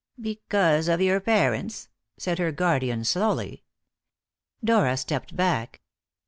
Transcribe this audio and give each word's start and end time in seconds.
"Because 0.19 0.87
of 0.87 0.99
your 0.99 1.19
parents," 1.19 1.87
said 2.17 2.39
her 2.39 2.51
guardian 2.51 3.03
slowly. 3.05 3.63
Dora 4.63 4.97
stepped 4.97 5.35
back. 5.35 5.79